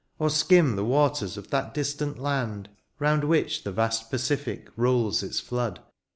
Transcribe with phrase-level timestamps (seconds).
[0.17, 2.69] Or skim the waters of that distant land.
[2.97, 5.79] Round which the vast Pacific rolls its flood.